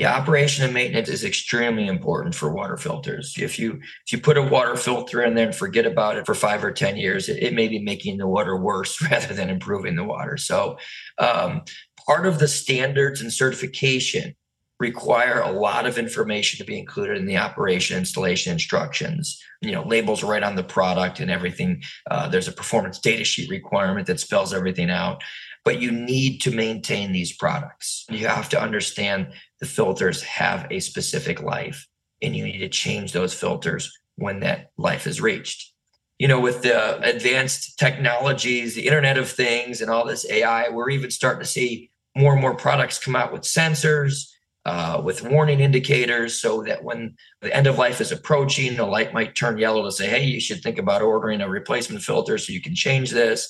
Yeah, 0.03 0.17
operation 0.17 0.65
and 0.65 0.75
maintenance 0.75 1.09
is 1.09 1.23
extremely 1.23 1.87
important 1.87 2.35
for 2.35 2.53
water 2.53 2.77
filters. 2.77 3.37
If 3.39 3.57
you 3.57 3.75
if 4.05 4.11
you 4.11 4.19
put 4.19 4.37
a 4.37 4.43
water 4.43 4.75
filter 4.75 5.23
in 5.23 5.37
there 5.37 5.47
and 5.47 5.55
forget 5.55 5.87
about 5.87 6.17
it 6.17 6.27
for 6.27 6.35
five 6.35 6.65
or 6.65 6.73
ten 6.73 6.97
years, 6.97 7.29
it, 7.29 7.41
it 7.41 7.55
may 7.55 7.69
be 7.69 7.79
making 7.79 8.17
the 8.17 8.27
water 8.27 8.57
worse 8.57 9.01
rather 9.13 9.33
than 9.33 9.49
improving 9.49 9.95
the 9.95 10.03
water. 10.03 10.37
So, 10.37 10.77
um, 11.21 11.63
part 12.05 12.27
of 12.27 12.41
the 12.41 12.49
standards 12.49 13.21
and 13.21 13.33
certification 13.33 14.35
require 14.81 15.41
a 15.41 15.53
lot 15.53 15.87
of 15.87 15.97
information 15.97 16.59
to 16.59 16.65
be 16.65 16.77
included 16.77 17.17
in 17.17 17.27
the 17.27 17.37
operation 17.37 17.97
installation 17.97 18.53
instructions 18.53 19.41
you 19.61 19.71
know 19.71 19.85
labels 19.87 20.25
right 20.25 20.43
on 20.43 20.57
the 20.57 20.65
product 20.65 21.21
and 21.21 21.31
everything 21.31 21.81
uh, 22.11 22.27
there's 22.29 22.49
a 22.49 22.53
performance 22.53 22.99
data 22.99 23.23
sheet 23.23 23.49
requirement 23.49 24.09
that 24.09 24.19
spells 24.19 24.53
everything 24.53 24.91
out 24.91 25.23
but 25.65 25.81
you 25.81 25.93
need 25.93 26.41
to 26.43 26.51
maintain 26.51 27.13
these 27.13 27.37
products. 27.37 28.05
You 28.09 28.27
have 28.27 28.49
to 28.51 28.61
understand 28.61 29.33
the 29.61 29.67
filters 29.67 30.23
have 30.23 30.67
a 30.71 30.81
specific 30.81 31.43
life 31.43 31.87
and 32.21 32.35
you 32.35 32.45
need 32.45 32.59
to 32.59 32.69
change 32.69 33.13
those 33.13 33.35
filters 33.35 33.93
when 34.17 34.41
that 34.41 34.71
life 34.77 35.07
is 35.07 35.21
reached. 35.21 35.73
You 36.19 36.29
know, 36.29 36.41
with 36.41 36.63
the 36.63 37.01
advanced 37.01 37.79
technologies, 37.79 38.75
the 38.75 38.87
Internet 38.87 39.19
of 39.19 39.29
Things, 39.29 39.81
and 39.81 39.91
all 39.91 40.07
this 40.07 40.29
AI, 40.31 40.69
we're 40.69 40.91
even 40.91 41.11
starting 41.11 41.41
to 41.41 41.49
see 41.49 41.91
more 42.17 42.33
and 42.33 42.41
more 42.41 42.55
products 42.55 42.99
come 42.99 43.17
out 43.17 43.33
with 43.33 43.43
sensors, 43.43 44.29
uh, 44.65 45.01
with 45.03 45.23
warning 45.23 45.59
indicators, 45.59 46.41
so 46.41 46.63
that 46.63 46.85
when 46.85 47.17
the 47.41 47.55
end 47.57 47.67
of 47.67 47.79
life 47.79 48.01
is 48.01 48.13
approaching, 48.13 48.77
the 48.77 48.87
light 48.87 49.13
might 49.13 49.35
turn 49.35 49.59
yellow 49.59 49.83
to 49.83 49.91
say, 49.91 50.09
hey, 50.09 50.23
you 50.23 50.39
should 50.39 50.63
think 50.63 50.79
about 50.79 51.03
ordering 51.03 51.41
a 51.41 51.49
replacement 51.49 52.05
filter 52.05 52.39
so 52.39 52.53
you 52.53 52.61
can 52.61 52.75
change 52.75 53.11
this 53.11 53.49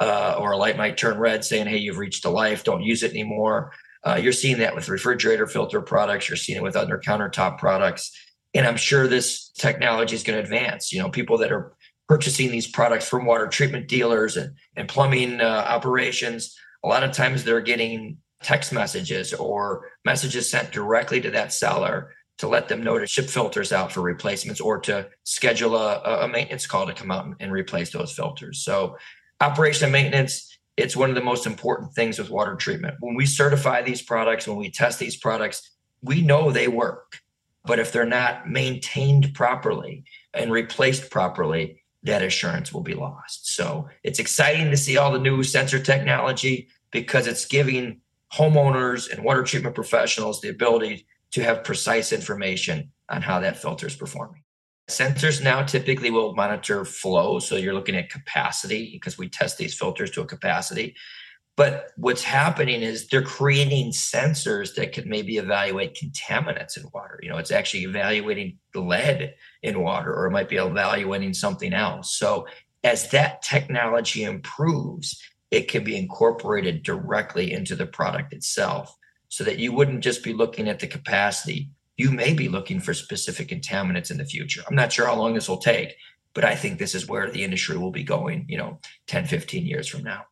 uh, 0.00 0.36
or 0.38 0.52
a 0.52 0.56
light 0.56 0.76
might 0.76 0.96
turn 0.96 1.18
red 1.18 1.44
saying, 1.44 1.66
hey, 1.66 1.78
you've 1.78 1.98
reached 1.98 2.24
a 2.24 2.30
life, 2.30 2.64
don't 2.64 2.82
use 2.82 3.02
it 3.02 3.12
anymore. 3.12 3.72
Uh, 4.04 4.18
you're 4.20 4.32
seeing 4.32 4.58
that 4.58 4.74
with 4.74 4.88
refrigerator 4.88 5.46
filter 5.46 5.80
products, 5.80 6.28
you're 6.28 6.36
seeing 6.36 6.58
it 6.58 6.62
with 6.62 6.76
under 6.76 6.98
countertop 6.98 7.58
products. 7.58 8.10
And 8.54 8.66
I'm 8.66 8.76
sure 8.76 9.06
this 9.06 9.50
technology 9.50 10.14
is 10.14 10.22
going 10.22 10.38
to 10.38 10.42
advance. 10.42 10.92
You 10.92 11.00
know, 11.00 11.08
people 11.08 11.38
that 11.38 11.52
are 11.52 11.74
purchasing 12.08 12.50
these 12.50 12.66
products 12.66 13.08
from 13.08 13.24
water 13.24 13.46
treatment 13.46 13.88
dealers 13.88 14.36
and, 14.36 14.54
and 14.76 14.88
plumbing 14.88 15.40
uh, 15.40 15.64
operations, 15.68 16.54
a 16.84 16.88
lot 16.88 17.04
of 17.04 17.12
times 17.12 17.44
they're 17.44 17.60
getting 17.60 18.18
text 18.42 18.72
messages 18.72 19.32
or 19.32 19.88
messages 20.04 20.50
sent 20.50 20.72
directly 20.72 21.20
to 21.20 21.30
that 21.30 21.52
seller 21.52 22.12
to 22.38 22.48
let 22.48 22.68
them 22.68 22.82
know 22.82 22.98
to 22.98 23.06
ship 23.06 23.26
filters 23.26 23.72
out 23.72 23.92
for 23.92 24.00
replacements 24.00 24.60
or 24.60 24.80
to 24.80 25.08
schedule 25.22 25.76
a, 25.76 26.24
a 26.24 26.28
maintenance 26.28 26.66
call 26.66 26.86
to 26.86 26.92
come 26.92 27.10
out 27.10 27.26
and 27.38 27.52
replace 27.52 27.92
those 27.92 28.12
filters. 28.12 28.64
So 28.64 28.96
operation 29.42 29.86
and 29.86 29.92
maintenance, 29.92 30.56
it's 30.76 30.96
one 30.96 31.10
of 31.10 31.16
the 31.16 31.22
most 31.22 31.46
important 31.46 31.92
things 31.94 32.18
with 32.18 32.30
water 32.30 32.54
treatment. 32.54 32.96
When 33.00 33.14
we 33.14 33.26
certify 33.26 33.82
these 33.82 34.00
products, 34.00 34.46
when 34.46 34.56
we 34.56 34.70
test 34.70 34.98
these 34.98 35.16
products, 35.16 35.70
we 36.02 36.22
know 36.22 36.50
they 36.50 36.68
work. 36.68 37.18
But 37.64 37.78
if 37.78 37.92
they're 37.92 38.06
not 38.06 38.48
maintained 38.48 39.34
properly 39.34 40.04
and 40.34 40.50
replaced 40.50 41.10
properly, 41.10 41.82
that 42.04 42.22
assurance 42.22 42.72
will 42.72 42.82
be 42.82 42.94
lost. 42.94 43.54
So 43.54 43.88
it's 44.02 44.18
exciting 44.18 44.70
to 44.70 44.76
see 44.76 44.96
all 44.96 45.12
the 45.12 45.18
new 45.18 45.44
sensor 45.44 45.78
technology 45.78 46.68
because 46.90 47.26
it's 47.26 47.44
giving 47.44 48.00
homeowners 48.32 49.10
and 49.12 49.24
water 49.24 49.42
treatment 49.42 49.74
professionals 49.74 50.40
the 50.40 50.48
ability 50.48 51.06
to 51.32 51.42
have 51.42 51.64
precise 51.64 52.12
information 52.12 52.90
on 53.08 53.22
how 53.22 53.40
that 53.40 53.56
filter 53.56 53.86
is 53.86 53.94
performing. 53.94 54.41
Sensors 54.92 55.42
now 55.42 55.62
typically 55.62 56.10
will 56.10 56.34
monitor 56.34 56.84
flow. 56.84 57.38
So 57.38 57.56
you're 57.56 57.74
looking 57.74 57.96
at 57.96 58.10
capacity 58.10 58.90
because 58.92 59.16
we 59.18 59.28
test 59.28 59.58
these 59.58 59.74
filters 59.74 60.10
to 60.12 60.20
a 60.20 60.26
capacity. 60.26 60.94
But 61.56 61.88
what's 61.96 62.22
happening 62.22 62.82
is 62.82 63.08
they're 63.08 63.22
creating 63.22 63.92
sensors 63.92 64.74
that 64.74 64.92
could 64.92 65.06
maybe 65.06 65.36
evaluate 65.36 65.98
contaminants 66.02 66.78
in 66.78 66.84
water. 66.94 67.20
You 67.22 67.28
know, 67.28 67.36
it's 67.36 67.50
actually 67.50 67.84
evaluating 67.84 68.58
lead 68.74 69.34
in 69.62 69.82
water, 69.82 70.14
or 70.14 70.26
it 70.26 70.30
might 70.30 70.48
be 70.48 70.56
evaluating 70.56 71.34
something 71.34 71.74
else. 71.74 72.16
So 72.16 72.46
as 72.84 73.10
that 73.10 73.42
technology 73.42 74.24
improves, 74.24 75.22
it 75.50 75.68
can 75.68 75.84
be 75.84 75.96
incorporated 75.96 76.82
directly 76.82 77.52
into 77.52 77.76
the 77.76 77.86
product 77.86 78.32
itself 78.32 78.96
so 79.28 79.44
that 79.44 79.58
you 79.58 79.72
wouldn't 79.72 80.02
just 80.02 80.24
be 80.24 80.32
looking 80.32 80.68
at 80.68 80.80
the 80.80 80.86
capacity. 80.86 81.70
You 82.02 82.10
may 82.10 82.34
be 82.34 82.48
looking 82.48 82.80
for 82.80 82.94
specific 82.94 83.48
contaminants 83.48 84.10
in 84.10 84.18
the 84.18 84.24
future. 84.24 84.62
I'm 84.68 84.74
not 84.74 84.92
sure 84.92 85.06
how 85.06 85.14
long 85.14 85.34
this 85.34 85.48
will 85.48 85.58
take, 85.58 85.94
but 86.34 86.44
I 86.44 86.56
think 86.56 86.78
this 86.78 86.94
is 86.94 87.08
where 87.08 87.30
the 87.30 87.44
industry 87.44 87.78
will 87.78 87.92
be 87.92 88.02
going, 88.02 88.46
you 88.48 88.58
know, 88.58 88.80
10, 89.06 89.26
15 89.26 89.64
years 89.64 89.86
from 89.86 90.02
now 90.02 90.24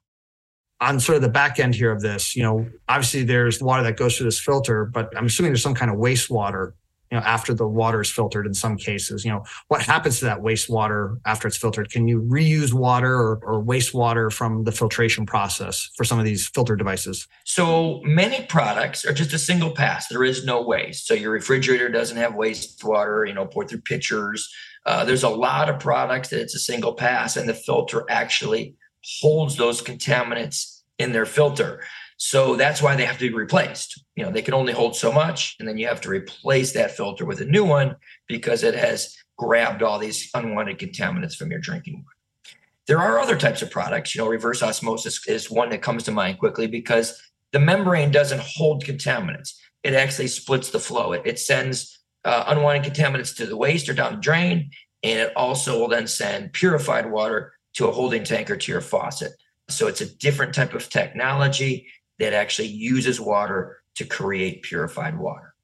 on 0.80 0.98
sort 0.98 1.16
of 1.16 1.22
the 1.22 1.28
back 1.28 1.58
end 1.58 1.74
here 1.74 1.92
of 1.92 2.00
this, 2.00 2.34
you 2.34 2.42
know, 2.42 2.66
obviously 2.88 3.22
there's 3.22 3.62
water 3.62 3.82
that 3.82 3.96
goes 3.96 4.16
through 4.16 4.24
this 4.24 4.40
filter, 4.40 4.86
but 4.86 5.14
I'm 5.16 5.26
assuming 5.26 5.50
there's 5.52 5.62
some 5.62 5.74
kind 5.74 5.90
of 5.90 5.98
wastewater, 5.98 6.72
you 7.10 7.18
know, 7.18 7.24
after 7.24 7.52
the 7.52 7.66
water 7.66 8.00
is 8.00 8.10
filtered 8.10 8.46
in 8.46 8.54
some 8.54 8.76
cases. 8.76 9.24
You 9.24 9.32
know, 9.32 9.44
what 9.68 9.82
happens 9.82 10.20
to 10.20 10.26
that 10.26 10.40
wastewater 10.40 11.18
after 11.24 11.48
it's 11.48 11.56
filtered? 11.56 11.90
Can 11.90 12.06
you 12.06 12.22
reuse 12.22 12.72
water 12.72 13.14
or, 13.14 13.40
or 13.42 13.62
wastewater 13.62 14.32
from 14.32 14.64
the 14.64 14.72
filtration 14.72 15.26
process 15.26 15.90
for 15.96 16.04
some 16.04 16.18
of 16.18 16.24
these 16.24 16.48
filter 16.48 16.76
devices? 16.76 17.26
So 17.44 18.00
many 18.04 18.46
products 18.46 19.04
are 19.04 19.12
just 19.12 19.32
a 19.32 19.38
single 19.38 19.72
pass. 19.72 20.06
There 20.08 20.24
is 20.24 20.44
no 20.44 20.62
waste. 20.62 21.06
So 21.06 21.14
your 21.14 21.32
refrigerator 21.32 21.88
doesn't 21.88 22.16
have 22.16 22.32
wastewater, 22.32 23.26
you 23.26 23.34
know, 23.34 23.46
pour 23.46 23.66
through 23.66 23.80
pitchers. 23.80 24.48
Uh, 24.86 25.04
there's 25.04 25.24
a 25.24 25.28
lot 25.28 25.68
of 25.68 25.80
products 25.80 26.28
that 26.30 26.40
it's 26.40 26.54
a 26.54 26.60
single 26.60 26.94
pass, 26.94 27.36
and 27.36 27.48
the 27.48 27.54
filter 27.54 28.04
actually 28.08 28.76
holds 29.20 29.56
those 29.56 29.82
contaminants 29.82 30.80
in 30.98 31.12
their 31.12 31.26
filter. 31.26 31.82
So 32.22 32.54
that's 32.54 32.82
why 32.82 32.96
they 32.96 33.06
have 33.06 33.16
to 33.16 33.30
be 33.30 33.34
replaced. 33.34 34.04
You 34.14 34.24
know, 34.24 34.30
they 34.30 34.42
can 34.42 34.52
only 34.52 34.74
hold 34.74 34.94
so 34.94 35.10
much, 35.10 35.56
and 35.58 35.66
then 35.66 35.78
you 35.78 35.88
have 35.88 36.02
to 36.02 36.10
replace 36.10 36.72
that 36.72 36.90
filter 36.90 37.24
with 37.24 37.40
a 37.40 37.46
new 37.46 37.64
one 37.64 37.96
because 38.28 38.62
it 38.62 38.74
has 38.74 39.16
grabbed 39.38 39.82
all 39.82 39.98
these 39.98 40.28
unwanted 40.34 40.78
contaminants 40.78 41.34
from 41.34 41.50
your 41.50 41.60
drinking 41.60 41.94
water. 41.94 42.54
There 42.86 42.98
are 42.98 43.18
other 43.18 43.38
types 43.38 43.62
of 43.62 43.70
products. 43.70 44.14
You 44.14 44.20
know, 44.20 44.28
reverse 44.28 44.62
osmosis 44.62 45.26
is 45.26 45.50
one 45.50 45.70
that 45.70 45.80
comes 45.80 46.02
to 46.04 46.10
mind 46.10 46.38
quickly 46.38 46.66
because 46.66 47.18
the 47.52 47.58
membrane 47.58 48.10
doesn't 48.10 48.42
hold 48.42 48.84
contaminants. 48.84 49.54
It 49.82 49.94
actually 49.94 50.28
splits 50.28 50.68
the 50.68 50.78
flow. 50.78 51.12
It, 51.12 51.22
it 51.24 51.38
sends 51.38 52.00
uh, 52.26 52.44
unwanted 52.48 52.92
contaminants 52.92 53.34
to 53.36 53.46
the 53.46 53.56
waste 53.56 53.88
or 53.88 53.94
down 53.94 54.16
the 54.16 54.20
drain, 54.20 54.72
and 55.02 55.20
it 55.20 55.32
also 55.36 55.80
will 55.80 55.88
then 55.88 56.06
send 56.06 56.52
purified 56.52 57.10
water 57.10 57.54
to 57.76 57.88
a 57.88 57.92
holding 57.92 58.24
tank 58.24 58.50
or 58.50 58.58
to 58.58 58.72
your 58.72 58.82
faucet. 58.82 59.32
So 59.70 59.86
it's 59.86 60.02
a 60.02 60.16
different 60.18 60.54
type 60.54 60.74
of 60.74 60.90
technology 60.90 61.86
that 62.20 62.32
actually 62.32 62.68
uses 62.68 63.20
water 63.20 63.82
to 63.96 64.04
create 64.04 64.62
purified 64.62 65.18
water. 65.18 65.54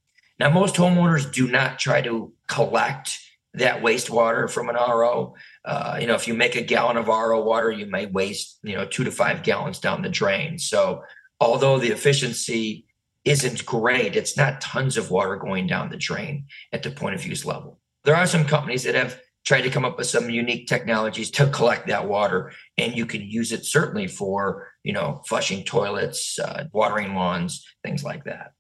Now, 0.41 0.51
most 0.51 0.75
homeowners 0.75 1.31
do 1.31 1.49
not 1.49 1.79
try 1.79 2.03
to 2.03 2.33
collect 2.49 3.19
that 3.55 3.83
wastewater 3.83 4.51
from 4.51 4.69
an 4.69 4.75
RO. 4.75 5.35
Uh, 5.65 5.99
you 6.01 6.07
know, 6.07 6.15
if 6.15 6.27
you 6.27 6.35
make 6.35 6.57
a 6.57 6.63
gallon 6.63 6.97
of 6.97 7.09
RO 7.09 7.43
water, 7.43 7.71
you 7.71 7.87
may 7.87 8.07
waste, 8.07 8.59
you 8.63 8.75
know, 8.75 8.85
two 8.85 9.05
to 9.05 9.11
five 9.11 9.43
gallons 9.43 9.79
down 9.79 10.03
the 10.03 10.09
drain. 10.09 10.59
So, 10.59 11.03
although 11.41 11.79
the 11.79 11.91
efficiency 11.91 12.87
isn't 13.25 13.65
great, 13.65 14.17
it's 14.17 14.37
not 14.37 14.61
tons 14.61 14.97
of 14.97 15.11
water 15.11 15.37
going 15.37 15.67
down 15.67 15.91
the 15.91 15.97
drain 15.97 16.47
at 16.73 16.83
the 16.83 16.91
point 16.91 17.15
of 17.15 17.27
use 17.27 17.45
level. 17.45 17.79
There 18.05 18.17
are 18.17 18.27
some 18.27 18.45
companies 18.45 18.85
that 18.85 18.95
have 18.95 19.21
try 19.47 19.61
to 19.61 19.71
come 19.71 19.85
up 19.85 19.97
with 19.97 20.09
some 20.09 20.29
unique 20.29 20.67
technologies 20.67 21.31
to 21.31 21.47
collect 21.47 21.87
that 21.87 22.07
water. 22.07 22.53
And 22.77 22.97
you 22.97 23.07
can 23.07 23.23
use 23.23 23.53
it 23.53 23.65
certainly 23.65 24.09
for 24.09 24.69
you 24.83 24.93
know 24.93 25.23
flushing 25.27 25.65
toilets 25.65 26.39
uh, 26.39 26.65
watering 26.73 27.15
lawns 27.15 27.65
things 27.83 28.05
like 28.05 28.25
that. 28.25 28.53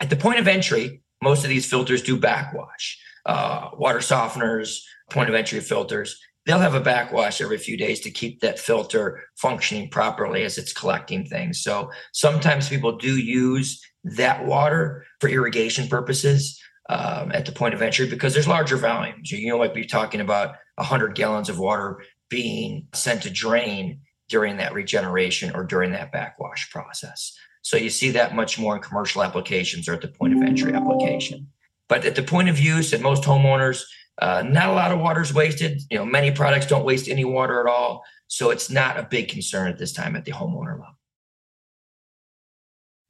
At 0.00 0.10
the 0.10 0.16
point 0.16 0.38
of 0.38 0.46
entry 0.46 1.02
most 1.20 1.42
of 1.42 1.50
these 1.50 1.66
filters 1.66 2.02
do 2.02 2.16
backwash. 2.16 2.96
Uh, 3.26 3.70
water 3.76 3.98
softeners 3.98 4.80
point 5.10 5.28
of 5.28 5.34
entry 5.34 5.60
filters 5.60 6.18
they'll 6.46 6.58
have 6.58 6.74
a 6.74 6.80
backwash 6.80 7.42
every 7.42 7.58
few 7.58 7.76
days 7.76 8.00
to 8.00 8.10
keep 8.10 8.40
that 8.40 8.58
filter 8.58 9.22
functioning 9.36 9.90
properly 9.90 10.44
as 10.44 10.56
it's 10.56 10.72
collecting 10.72 11.22
things. 11.26 11.60
So 11.62 11.90
sometimes 12.12 12.70
people 12.70 12.96
do 12.96 13.18
use 13.18 13.82
that 14.04 14.46
water 14.46 15.04
for 15.20 15.28
irrigation 15.28 15.88
purposes 15.88 16.58
um, 16.88 17.32
at 17.32 17.46
the 17.46 17.52
point 17.52 17.74
of 17.74 17.82
entry 17.82 18.08
because 18.08 18.34
there's 18.34 18.48
larger 18.48 18.76
volumes. 18.76 19.30
You 19.30 19.48
know, 19.48 19.58
might 19.58 19.74
be 19.74 19.84
talking 19.84 20.20
about 20.20 20.56
100 20.76 21.14
gallons 21.14 21.48
of 21.48 21.58
water 21.58 22.02
being 22.28 22.88
sent 22.94 23.22
to 23.22 23.30
drain 23.30 24.00
during 24.28 24.58
that 24.58 24.74
regeneration 24.74 25.54
or 25.54 25.64
during 25.64 25.92
that 25.92 26.12
backwash 26.12 26.70
process. 26.70 27.36
So 27.62 27.76
you 27.76 27.90
see 27.90 28.10
that 28.12 28.34
much 28.34 28.58
more 28.58 28.76
in 28.76 28.82
commercial 28.82 29.22
applications 29.22 29.88
or 29.88 29.94
at 29.94 30.00
the 30.00 30.08
point 30.08 30.34
of 30.34 30.42
entry 30.42 30.72
application. 30.72 31.48
But 31.88 32.04
at 32.04 32.14
the 32.14 32.22
point 32.22 32.48
of 32.48 32.58
use, 32.58 32.92
at 32.92 33.00
most 33.00 33.24
homeowners, 33.24 33.82
uh, 34.20 34.42
not 34.46 34.68
a 34.68 34.72
lot 34.72 34.92
of 34.92 35.00
water 35.00 35.20
is 35.20 35.32
wasted. 35.32 35.80
You 35.90 35.98
know, 35.98 36.04
many 36.04 36.30
products 36.30 36.66
don't 36.66 36.84
waste 36.84 37.08
any 37.08 37.24
water 37.24 37.60
at 37.60 37.66
all. 37.66 38.04
So 38.26 38.50
it's 38.50 38.70
not 38.70 38.98
a 38.98 39.02
big 39.02 39.28
concern 39.28 39.68
at 39.68 39.78
this 39.78 39.92
time 39.92 40.16
at 40.16 40.24
the 40.24 40.32
homeowner 40.32 40.72
level. 40.72 40.98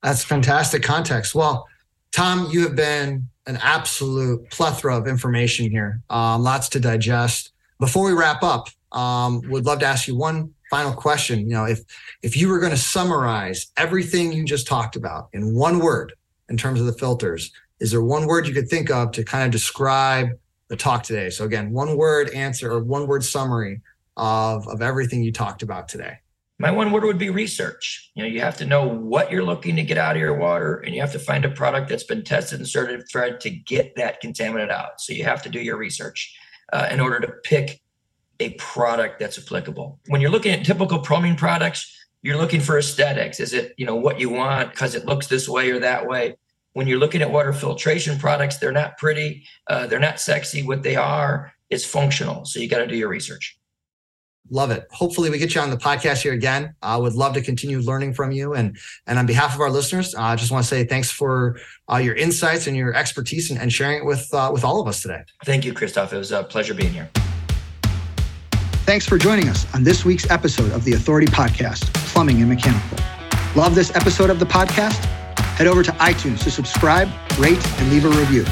That's 0.03 0.23
fantastic 0.23 0.83
context. 0.83 1.35
Well, 1.35 1.67
Tom, 2.13 2.49
you 2.51 2.63
have 2.63 2.75
been 2.75 3.29
an 3.47 3.59
absolute 3.63 4.49
plethora 4.51 4.97
of 4.97 5.07
information 5.07 5.71
here, 5.71 6.03
um, 6.11 6.43
lots 6.43 6.69
to 6.71 6.81
digest. 6.81 7.53
Before 7.81 8.05
we 8.05 8.13
wrap 8.13 8.43
up, 8.43 8.69
um, 8.93 9.43
would 9.49 9.67
love 9.67 9.81
to 9.81 9.87
ask 9.87 10.09
you 10.09 10.17
one 10.17 10.53
final 10.71 10.93
question. 10.93 11.41
You 11.41 11.55
know, 11.55 11.65
if 11.65 11.81
if 12.23 12.37
you 12.37 12.49
were 12.49 12.59
going 12.59 12.73
to 12.73 12.79
summarize 12.79 13.69
everything 13.77 14.33
you 14.33 14.45
just 14.45 14.67
talked 14.67 14.97
about 14.97 15.29
in 15.33 15.55
one 15.55 15.79
word 15.79 16.13
in 16.49 16.57
terms 16.57 16.81
of 16.81 16.87
the 16.87 16.93
filters, 16.93 17.53
is 17.81 17.91
there 17.91 18.03
one 18.03 18.27
word 18.27 18.47
you 18.47 18.55
could 18.55 18.69
think 18.69 18.91
of 18.91 19.13
to 19.13 19.25
kind 19.25 19.45
of 19.45 19.51
describe 19.51 20.31
the 20.69 20.77
talk 20.77 21.03
today? 21.03 21.31
So 21.31 21.45
again, 21.45 21.73
one 21.73 21.97
word 21.97 22.31
answer 22.31 22.73
or 22.73 22.83
one 22.83 23.07
word 23.07 23.25
summary 23.25 23.81
of 24.17 24.67
of 24.69 24.83
everything 24.83 25.23
you 25.23 25.33
talked 25.33 25.63
about 25.63 25.89
today 25.89 26.19
my 26.59 26.71
one 26.71 26.91
word 26.91 27.05
would 27.05 27.19
be 27.19 27.31
research. 27.31 28.11
You 28.15 28.25
know, 28.25 28.29
you 28.29 28.41
have 28.41 28.57
to 28.57 28.67
know 28.67 28.87
what 28.87 29.31
you're 29.31 29.45
looking 29.45 29.77
to 29.77 29.85
get 29.85 29.97
out 29.97 30.17
of 30.17 30.21
your 30.21 30.35
water, 30.35 30.77
and 30.79 30.95
you 30.95 31.01
have 31.01 31.13
to 31.13 31.19
find 31.19 31.45
a 31.45 31.51
product 31.51 31.89
that's 31.89 32.05
been 32.05 32.25
tested 32.25 32.59
and 32.59 32.69
certified 32.69 33.41
to 33.41 33.51
get 33.51 33.95
that 33.97 34.21
contaminant 34.23 34.71
out. 34.71 35.01
So 35.01 35.13
you 35.13 35.25
have 35.25 35.43
to 35.43 35.49
do 35.49 35.61
your 35.61 35.77
research 35.77 36.37
uh, 36.73 36.89
in 36.91 36.99
order 37.01 37.21
to 37.21 37.29
pick 37.45 37.81
a 38.41 38.51
product 38.55 39.21
that's 39.21 39.39
applicable. 39.39 40.01
When 40.09 40.21
you're 40.21 40.31
looking 40.31 40.53
at 40.53 40.65
typical 40.65 40.99
plumbing 40.99 41.37
products, 41.37 41.95
you're 42.23 42.37
looking 42.37 42.61
for 42.61 42.79
aesthetics. 42.79 43.39
Is 43.39 43.53
it 43.53 43.75
you 43.77 43.87
know 43.87 43.97
what 43.97 44.19
you 44.19 44.29
want 44.29 44.71
because 44.71 44.97
it 44.97 45.07
looks 45.07 45.29
this 45.29 45.49
way 45.49 45.71
or 45.71 45.79
that 45.79 46.07
way? 46.07 46.37
When 46.73 46.87
you're 46.87 46.99
looking 46.99 47.23
at 47.23 47.31
water 47.31 47.53
filtration 47.53 48.19
products, 48.19 48.59
they're 48.59 48.73
not 48.73 48.99
pretty, 48.99 49.45
uh, 49.69 49.87
they're 49.87 49.99
not 49.99 50.21
sexy. 50.21 50.63
What 50.63 50.83
they 50.83 50.97
are 50.97 51.53
is 51.71 51.85
functional. 51.85 52.45
So 52.45 52.61
you 52.61 52.69
got 52.69 52.79
to 52.79 52.87
do 52.87 52.97
your 52.97 53.09
research. 53.09 53.58
Love 54.51 54.71
it. 54.71 54.87
Hopefully, 54.91 55.31
we 55.31 55.39
get 55.39 55.55
you 55.55 55.61
on 55.61 55.71
the 55.71 55.77
podcast 55.77 56.23
here 56.23 56.33
again. 56.33 56.75
I 56.83 56.97
would 56.97 57.15
love 57.15 57.35
to 57.35 57.43
continue 57.43 57.81
learning 57.81 58.15
from 58.15 58.33
you. 58.33 58.55
And 58.55 58.79
and 59.07 59.19
on 59.19 59.27
behalf 59.27 59.55
of 59.55 59.61
our 59.61 59.71
listeners, 59.71 60.15
I 60.15 60.33
uh, 60.33 60.37
just 60.37 60.51
want 60.51 60.65
to 60.65 60.69
say 60.69 60.85
thanks 60.85 61.11
for 61.11 61.59
uh, 61.91 61.97
your 61.97 62.15
insights 62.15 62.67
and 62.67 62.77
your 62.77 62.95
expertise 62.95 63.51
and, 63.51 63.61
and 63.61 63.73
sharing 63.73 63.99
it 63.99 64.05
with 64.05 64.33
uh, 64.33 64.51
with 64.53 64.65
all 64.65 64.81
of 64.81 64.89
us 64.89 65.03
today. 65.03 65.23
Thank 65.45 65.65
you, 65.65 65.73
Christoph. 65.73 66.13
It 66.13 66.19
was 66.19 66.33
a 66.33 66.45
pleasure 66.45 66.75
being 66.75 66.93
here. 66.93 67.11
Thanks 68.87 69.07
for 69.07 69.19
joining 69.19 69.49
us 69.49 69.67
on 69.75 69.85
this 69.85 70.05
week's 70.05 70.31
episode 70.31 70.73
of 70.73 70.85
the 70.85 70.95
Authority 70.95 71.27
Podcast, 71.27 71.93
Plumbing 72.13 72.41
and 72.41 72.49
Mechanical. 72.49 72.99
Love 73.55 73.75
this 73.75 73.95
episode 73.95 74.31
of 74.31 74.39
the 74.39 74.47
podcast? 74.47 75.05
Head 75.57 75.67
over 75.67 75.83
to 75.83 75.91
iTunes 75.93 76.43
to 76.45 76.51
subscribe, 76.51 77.09
rate, 77.39 77.63
and 77.81 77.91
leave 77.91 78.07
a 78.07 78.09
review. 78.09 78.45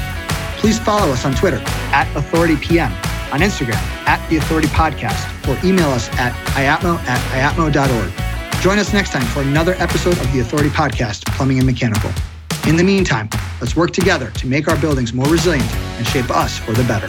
Please 0.57 0.77
follow 0.77 1.11
us 1.11 1.25
on 1.25 1.33
Twitter 1.33 1.61
at 1.91 2.07
AuthorityPM 2.13 2.91
on 3.33 3.39
Instagram 3.39 3.96
at 4.07 4.27
The 4.29 4.37
Authority 4.37 4.69
Podcast 4.69 5.27
or 5.47 5.63
email 5.67 5.89
us 5.89 6.09
at 6.17 6.33
iapmo 6.55 6.97
at 7.07 7.19
iapmo.org. 7.31 8.61
Join 8.61 8.79
us 8.79 8.93
next 8.93 9.11
time 9.11 9.25
for 9.27 9.41
another 9.41 9.75
episode 9.75 10.17
of 10.17 10.31
The 10.33 10.39
Authority 10.39 10.69
Podcast, 10.69 11.25
Plumbing 11.35 11.57
and 11.57 11.67
Mechanical. 11.67 12.11
In 12.65 12.75
the 12.75 12.83
meantime, 12.83 13.29
let's 13.61 13.75
work 13.75 13.91
together 13.91 14.31
to 14.31 14.47
make 14.47 14.67
our 14.67 14.77
buildings 14.77 15.13
more 15.13 15.27
resilient 15.27 15.71
and 15.71 16.07
shape 16.07 16.31
us 16.31 16.57
for 16.57 16.71
the 16.71 16.83
better. 16.85 17.07